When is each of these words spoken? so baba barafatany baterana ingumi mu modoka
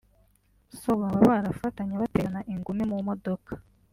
so 0.79 0.89
baba 1.01 1.19
barafatany 1.29 1.93
baterana 2.01 2.41
ingumi 2.53 2.83
mu 2.91 2.97
modoka 3.07 3.51